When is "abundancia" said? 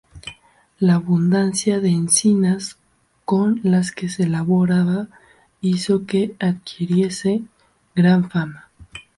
0.95-1.79